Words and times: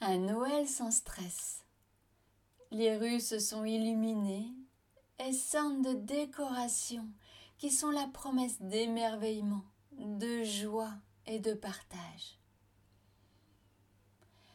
Un 0.00 0.18
Noël 0.18 0.68
sans 0.68 0.92
stress. 0.92 1.64
Les 2.70 2.96
rues 2.96 3.20
se 3.20 3.40
sont 3.40 3.64
illuminées 3.64 4.52
et 5.18 5.32
sentent 5.32 5.82
de 5.82 5.94
décorations 5.94 7.08
qui 7.58 7.72
sont 7.72 7.90
la 7.90 8.06
promesse 8.06 8.60
d'émerveillement, 8.60 9.64
de 9.98 10.44
joie 10.44 10.92
et 11.26 11.40
de 11.40 11.52
partage. 11.52 12.38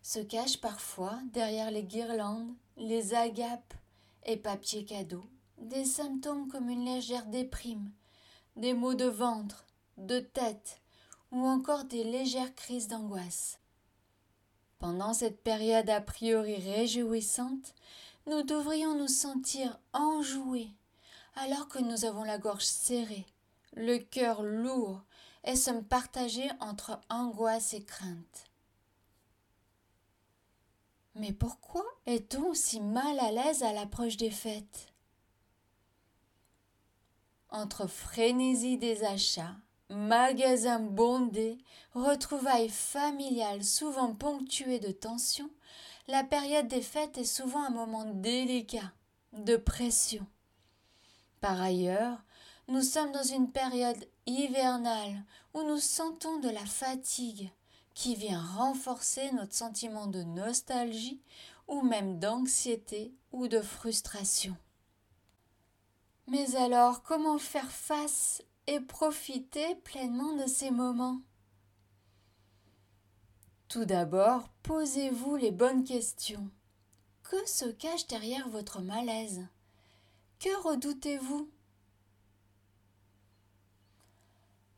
Se 0.00 0.20
cachent 0.20 0.60
parfois 0.60 1.18
derrière 1.32 1.70
les 1.70 1.84
guirlandes, 1.84 2.54
les 2.78 3.12
agapes 3.12 3.74
et 4.24 4.38
papiers 4.38 4.86
cadeaux 4.86 5.26
des 5.58 5.84
symptômes 5.84 6.48
comme 6.48 6.70
une 6.70 6.84
légère 6.86 7.26
déprime, 7.26 7.90
des 8.56 8.72
maux 8.72 8.94
de 8.94 9.04
ventre, 9.04 9.66
de 9.98 10.18
tête 10.18 10.80
ou 11.30 11.44
encore 11.44 11.84
des 11.84 12.04
légères 12.04 12.54
crises 12.54 12.88
d'angoisse. 12.88 13.58
Pendant 14.86 15.14
cette 15.14 15.42
période 15.42 15.90
a 15.90 16.00
priori 16.00 16.54
réjouissante, 16.54 17.74
nous 18.28 18.44
devrions 18.44 18.94
nous 18.94 19.08
sentir 19.08 19.80
enjoués, 19.92 20.70
alors 21.34 21.66
que 21.66 21.80
nous 21.80 22.04
avons 22.04 22.22
la 22.22 22.38
gorge 22.38 22.62
serrée, 22.62 23.26
le 23.74 23.98
cœur 23.98 24.44
lourd, 24.44 25.02
et 25.42 25.56
sommes 25.56 25.82
partagés 25.82 26.48
entre 26.60 27.00
angoisse 27.10 27.74
et 27.74 27.82
crainte. 27.82 28.44
Mais 31.16 31.32
pourquoi 31.32 31.84
est-on 32.06 32.54
si 32.54 32.80
mal 32.80 33.18
à 33.18 33.32
l'aise 33.32 33.64
à 33.64 33.72
l'approche 33.72 34.16
des 34.16 34.30
fêtes? 34.30 34.94
Entre 37.50 37.88
frénésie 37.88 38.78
des 38.78 39.02
achats, 39.02 39.56
Magasins 39.88 40.80
bondés, 40.80 41.58
retrouvailles 41.94 42.68
familiales 42.68 43.64
souvent 43.64 44.14
ponctuées 44.14 44.80
de 44.80 44.90
tensions, 44.90 45.50
la 46.08 46.24
période 46.24 46.68
des 46.68 46.82
fêtes 46.82 47.18
est 47.18 47.24
souvent 47.24 47.64
un 47.64 47.70
moment 47.70 48.04
délicat, 48.04 48.92
de 49.32 49.56
pression. 49.56 50.26
Par 51.40 51.60
ailleurs, 51.60 52.18
nous 52.68 52.82
sommes 52.82 53.12
dans 53.12 53.22
une 53.22 53.50
période 53.50 54.08
hivernale 54.26 55.24
où 55.54 55.62
nous 55.62 55.78
sentons 55.78 56.38
de 56.40 56.48
la 56.48 56.66
fatigue 56.66 57.50
qui 57.94 58.14
vient 58.14 58.42
renforcer 58.42 59.30
notre 59.32 59.54
sentiment 59.54 60.06
de 60.06 60.22
nostalgie 60.22 61.22
ou 61.68 61.82
même 61.82 62.18
d'anxiété 62.18 63.14
ou 63.32 63.48
de 63.48 63.60
frustration. 63.60 64.56
Mais 66.26 66.56
alors, 66.56 67.02
comment 67.02 67.38
faire 67.38 67.70
face 67.70 68.42
et 68.66 68.80
profiter 68.80 69.74
pleinement 69.76 70.34
de 70.36 70.46
ces 70.46 70.70
moments. 70.70 71.20
Tout 73.68 73.84
d'abord, 73.84 74.48
posez-vous 74.62 75.36
les 75.36 75.50
bonnes 75.50 75.84
questions. 75.84 76.50
Que 77.22 77.48
se 77.48 77.66
cache 77.66 78.06
derrière 78.06 78.48
votre 78.48 78.80
malaise? 78.80 79.46
Que 80.38 80.54
redoutez-vous? 80.62 81.50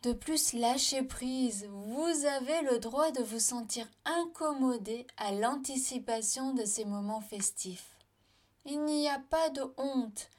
De 0.03 0.13
plus, 0.13 0.53
lâchez 0.53 1.03
prise. 1.03 1.67
Vous 1.71 2.25
avez 2.25 2.63
le 2.63 2.79
droit 2.79 3.11
de 3.11 3.23
vous 3.23 3.41
sentir 3.41 3.87
incommodé 4.05 5.07
à 5.17 5.33
l'anticipation 5.33 6.55
de 6.55 6.65
ces 6.65 6.85
moments 6.85 7.21
festifs. 7.21 7.97
Il 8.65 8.85
n'y 8.85 9.09
a 9.09 9.19
pas 9.19 9.51
de 9.51 9.63
honte, 9.77 10.31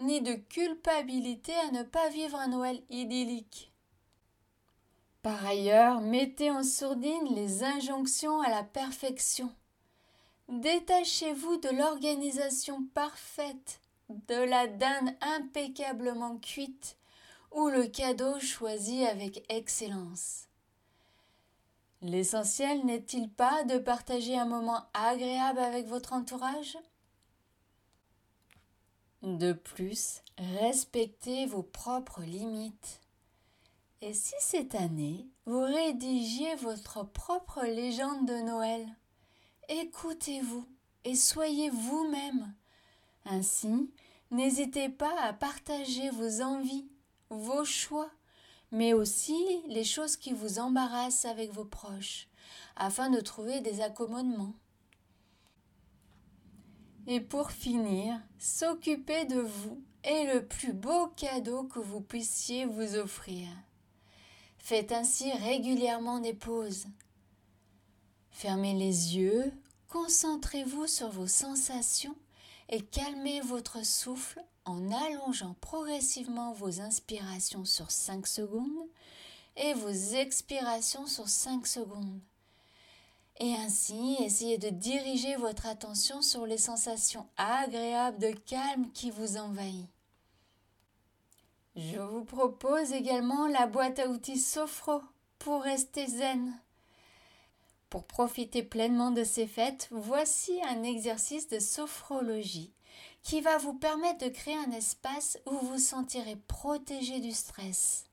ni 0.00 0.20
de 0.20 0.34
culpabilité 0.34 1.54
à 1.54 1.70
ne 1.70 1.82
pas 1.82 2.08
vivre 2.08 2.38
un 2.38 2.48
Noël 2.48 2.82
idyllique. 2.90 3.72
Par 5.22 5.44
ailleurs, 5.44 6.00
mettez 6.00 6.50
en 6.50 6.62
sourdine 6.62 7.34
les 7.34 7.62
injonctions 7.62 8.40
à 8.40 8.48
la 8.48 8.62
perfection. 8.62 9.52
Détachez-vous 10.48 11.58
de 11.58 11.68
l'organisation 11.68 12.84
parfaite, 12.94 13.80
de 14.08 14.34
la 14.34 14.66
dinde 14.66 15.14
impeccablement 15.20 16.38
cuite 16.38 16.96
ou 17.52 17.68
le 17.68 17.86
cadeau 17.86 18.40
choisi 18.40 19.04
avec 19.04 19.44
excellence. 19.48 20.46
L'essentiel 22.02 22.84
n'est-il 22.86 23.28
pas 23.28 23.64
de 23.64 23.78
partager 23.78 24.38
un 24.38 24.46
moment 24.46 24.84
agréable 24.94 25.58
avec 25.58 25.86
votre 25.86 26.14
entourage? 26.14 26.78
De 29.22 29.52
plus, 29.52 30.22
respectez 30.60 31.46
vos 31.46 31.62
propres 31.62 32.22
limites. 32.22 33.00
Et 34.00 34.14
si 34.14 34.34
cette 34.40 34.74
année, 34.74 35.26
vous 35.44 35.60
rédigiez 35.60 36.54
votre 36.56 37.04
propre 37.04 37.64
légende 37.66 38.26
de 38.26 38.46
Noël 38.46 38.86
Écoutez-vous 39.68 40.66
et 41.04 41.14
soyez 41.14 41.68
vous-même. 41.68 42.54
Ainsi, 43.26 43.92
n'hésitez 44.30 44.88
pas 44.88 45.14
à 45.20 45.34
partager 45.34 46.08
vos 46.10 46.40
envies, 46.40 46.88
vos 47.28 47.64
choix, 47.64 48.10
mais 48.72 48.94
aussi 48.94 49.36
les 49.68 49.84
choses 49.84 50.16
qui 50.16 50.32
vous 50.32 50.58
embarrassent 50.58 51.26
avec 51.26 51.52
vos 51.52 51.66
proches, 51.66 52.28
afin 52.76 53.10
de 53.10 53.20
trouver 53.20 53.60
des 53.60 53.82
accommodements. 53.82 54.54
Et 57.06 57.20
pour 57.20 57.50
finir, 57.50 58.20
s'occuper 58.38 59.24
de 59.24 59.40
vous 59.40 59.82
est 60.02 60.32
le 60.32 60.46
plus 60.46 60.72
beau 60.72 61.08
cadeau 61.16 61.64
que 61.64 61.78
vous 61.78 62.00
puissiez 62.00 62.64
vous 62.64 62.96
offrir. 62.96 63.48
Faites 64.58 64.92
ainsi 64.92 65.32
régulièrement 65.32 66.20
des 66.20 66.34
pauses. 66.34 66.86
Fermez 68.30 68.74
les 68.74 69.16
yeux, 69.16 69.52
concentrez-vous 69.88 70.86
sur 70.86 71.08
vos 71.10 71.26
sensations 71.26 72.16
et 72.68 72.80
calmez 72.80 73.40
votre 73.40 73.84
souffle 73.84 74.42
en 74.64 74.90
allongeant 74.92 75.56
progressivement 75.60 76.52
vos 76.52 76.80
inspirations 76.80 77.64
sur 77.64 77.90
5 77.90 78.26
secondes 78.26 78.88
et 79.56 79.74
vos 79.74 79.88
expirations 79.88 81.06
sur 81.06 81.28
5 81.28 81.66
secondes 81.66 82.20
et 83.40 83.54
ainsi 83.54 84.16
essayez 84.20 84.58
de 84.58 84.68
diriger 84.68 85.34
votre 85.36 85.66
attention 85.66 86.20
sur 86.20 86.46
les 86.46 86.58
sensations 86.58 87.26
agréables 87.38 88.18
de 88.18 88.32
calme 88.32 88.90
qui 88.92 89.10
vous 89.10 89.38
envahit. 89.38 89.88
Je 91.74 91.98
vous 91.98 92.24
propose 92.24 92.92
également 92.92 93.46
la 93.46 93.66
boîte 93.66 93.98
à 93.98 94.08
outils 94.08 94.38
Sophro 94.38 95.00
pour 95.38 95.62
rester 95.62 96.06
zen. 96.06 96.52
Pour 97.88 98.04
profiter 98.04 98.62
pleinement 98.62 99.10
de 99.10 99.24
ces 99.24 99.46
fêtes, 99.46 99.88
voici 99.90 100.60
un 100.68 100.82
exercice 100.82 101.48
de 101.48 101.58
sophrologie 101.58 102.72
qui 103.22 103.40
va 103.40 103.56
vous 103.56 103.74
permettre 103.74 104.26
de 104.26 104.30
créer 104.30 104.56
un 104.56 104.72
espace 104.72 105.38
où 105.46 105.52
vous 105.52 105.72
vous 105.72 105.78
sentirez 105.78 106.36
protégé 106.36 107.20
du 107.20 107.32
stress. 107.32 108.09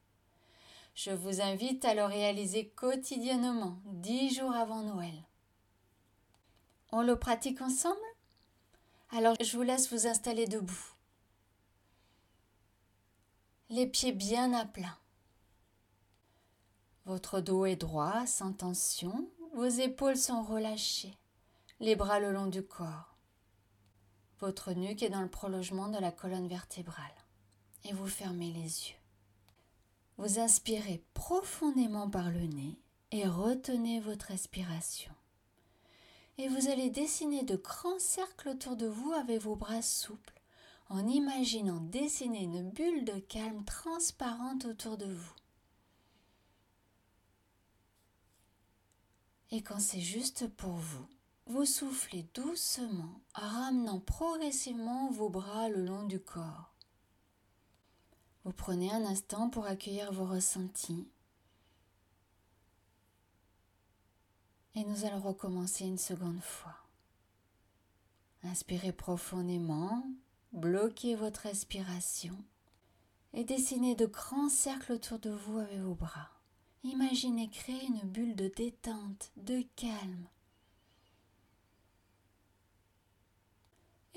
Je 0.97 1.11
vous 1.11 1.41
invite 1.41 1.85
à 1.85 1.93
le 1.93 2.05
réaliser 2.05 2.69
quotidiennement, 2.69 3.77
dix 3.85 4.33
jours 4.33 4.55
avant 4.55 4.81
Noël. 4.81 5.13
On 6.91 7.03
le 7.03 7.15
pratique 7.19 7.61
ensemble? 7.61 7.99
Alors 9.11 9.35
je 9.39 9.55
vous 9.55 9.61
laisse 9.61 9.93
vous 9.93 10.07
installer 10.07 10.47
debout. 10.47 10.95
Les 13.69 13.85
pieds 13.85 14.11
bien 14.11 14.53
à 14.53 14.65
plat. 14.65 14.97
Votre 17.05 17.41
dos 17.41 17.67
est 17.67 17.75
droit, 17.75 18.25
sans 18.25 18.51
tension, 18.53 19.29
vos 19.53 19.67
épaules 19.67 20.17
sont 20.17 20.41
relâchées, 20.41 21.15
les 21.79 21.95
bras 21.95 22.19
le 22.19 22.31
long 22.31 22.47
du 22.47 22.63
corps. 22.63 23.15
Votre 24.39 24.73
nuque 24.73 25.03
est 25.03 25.11
dans 25.11 25.21
le 25.21 25.29
prolongement 25.29 25.89
de 25.89 25.99
la 25.99 26.11
colonne 26.11 26.47
vertébrale 26.47 27.05
et 27.83 27.93
vous 27.93 28.07
fermez 28.07 28.51
les 28.51 28.89
yeux. 28.89 28.95
Vous 30.17 30.39
inspirez 30.39 31.03
profondément 31.13 32.09
par 32.09 32.31
le 32.31 32.41
nez 32.41 32.79
et 33.11 33.27
retenez 33.27 33.99
votre 33.99 34.27
respiration. 34.27 35.11
Et 36.39 36.47
vous 36.47 36.69
allez 36.69 36.89
dessiner 36.89 37.43
de 37.43 37.55
grands 37.55 37.99
cercles 37.99 38.49
autour 38.49 38.75
de 38.75 38.87
vous 38.87 39.11
avec 39.13 39.41
vos 39.41 39.55
bras 39.55 39.81
souples, 39.81 40.41
en 40.89 41.07
imaginant 41.07 41.79
dessiner 41.81 42.43
une 42.43 42.69
bulle 42.69 43.05
de 43.05 43.19
calme 43.19 43.63
transparente 43.65 44.65
autour 44.65 44.97
de 44.97 45.05
vous. 45.05 45.33
Et 49.51 49.61
quand 49.61 49.79
c'est 49.79 50.01
juste 50.01 50.47
pour 50.47 50.73
vous, 50.73 51.07
vous 51.45 51.65
soufflez 51.65 52.27
doucement 52.33 53.21
en 53.35 53.47
ramenant 53.47 53.99
progressivement 53.99 55.09
vos 55.11 55.29
bras 55.29 55.69
le 55.69 55.85
long 55.85 56.03
du 56.03 56.19
corps. 56.19 56.76
Vous 58.47 58.53
prenez 58.53 58.89
un 58.93 59.03
instant 59.03 59.49
pour 59.49 59.65
accueillir 59.65 60.13
vos 60.13 60.23
ressentis. 60.23 61.05
Et 64.73 64.85
nous 64.85 65.03
allons 65.03 65.19
recommencer 65.19 65.83
une 65.83 65.97
seconde 65.97 66.39
fois. 66.39 66.77
Inspirez 68.43 68.93
profondément, 68.93 70.01
bloquez 70.53 71.15
votre 71.15 71.41
respiration 71.41 72.41
et 73.33 73.43
dessinez 73.43 73.95
de 73.95 74.05
grands 74.05 74.47
cercles 74.47 74.93
autour 74.93 75.19
de 75.19 75.31
vous 75.31 75.57
avec 75.57 75.79
vos 75.79 75.95
bras. 75.95 76.29
Imaginez 76.85 77.49
créer 77.49 77.85
une 77.85 78.07
bulle 78.07 78.37
de 78.37 78.47
détente, 78.47 79.33
de 79.35 79.61
calme. 79.75 80.29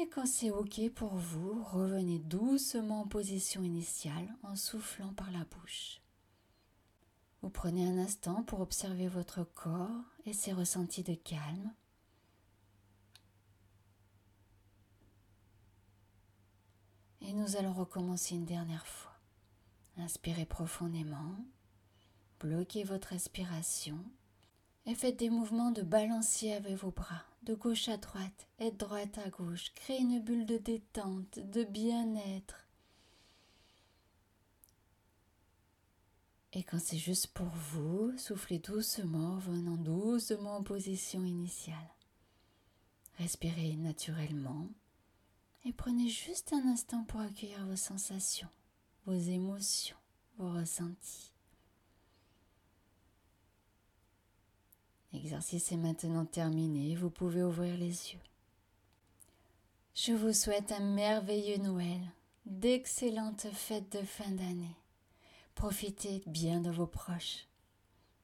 Quand 0.09 0.27
c'est 0.27 0.51
OK 0.51 0.81
pour 0.95 1.15
vous, 1.15 1.63
revenez 1.65 2.19
doucement 2.19 3.03
en 3.03 3.07
position 3.07 3.63
initiale 3.63 4.35
en 4.43 4.57
soufflant 4.57 5.13
par 5.13 5.31
la 5.31 5.45
bouche. 5.45 6.01
Vous 7.43 7.51
prenez 7.51 7.87
un 7.87 7.99
instant 7.99 8.43
pour 8.43 8.61
observer 8.61 9.09
votre 9.09 9.45
corps 9.45 10.05
et 10.27 10.33
ses 10.33 10.53
ressentis 10.53 11.03
de 11.03 11.15
calme. 11.15 11.73
Et 17.23 17.33
nous 17.33 17.57
allons 17.57 17.73
recommencer 17.73 18.35
une 18.35 18.45
dernière 18.47 18.87
fois. 18.87 19.19
Inspirez 19.99 20.47
profondément, 20.47 21.37
bloquez 22.41 22.85
votre 22.85 23.09
respiration 23.09 23.99
et 24.87 24.95
faites 24.95 25.19
des 25.19 25.31
mouvements 25.31 25.71
de 25.71 25.83
balancier 25.83 26.55
avec 26.55 26.75
vos 26.77 26.91
bras, 26.91 27.25
de 27.43 27.55
gauche 27.55 27.89
à 27.89 27.97
droite 27.97 28.49
et 28.59 28.71
de 28.71 28.77
droite 28.77 29.19
à 29.19 29.31
gauche. 29.31 29.73
Créez 29.75 30.01
une 30.01 30.21
bulle 30.21 30.47
de 30.47 30.59
détente, 30.59 31.39
de 31.39 31.65
bien-être. 31.65 32.67
Et 36.53 36.65
quand 36.65 36.81
c'est 36.81 36.99
juste 36.99 37.29
pour 37.29 37.47
vous, 37.47 38.17
soufflez 38.19 38.59
doucement, 38.59 39.39
venant 39.39 39.77
doucement 39.77 40.57
en 40.57 40.63
position 40.63 41.25
initiale. 41.25 41.77
Respirez 43.19 43.77
naturellement 43.77 44.69
et 45.65 45.73
prenez 45.73 46.09
juste 46.09 46.53
un 46.53 46.67
instant 46.67 47.05
pour 47.05 47.21
accueillir 47.21 47.65
vos 47.67 47.77
sensations, 47.77 48.49
vos 49.07 49.13
émotions, 49.13 49.97
vos 50.39 50.51
ressentis. 50.51 51.33
L'exercice 55.13 55.73
est 55.73 55.77
maintenant 55.77 56.25
terminé, 56.25 56.95
vous 56.95 57.11
pouvez 57.11 57.43
ouvrir 57.43 57.77
les 57.77 58.13
yeux. 58.13 58.21
Je 59.95 60.13
vous 60.13 60.33
souhaite 60.33 60.73
un 60.73 60.81
merveilleux 60.81 61.59
Noël, 61.59 62.01
d'excellentes 62.47 63.49
fêtes 63.53 63.93
de 63.93 64.05
fin 64.05 64.31
d'année. 64.31 64.77
Profitez 65.55 66.23
bien 66.27 66.61
de 66.61 66.71
vos 66.71 66.87
proches. 66.87 67.50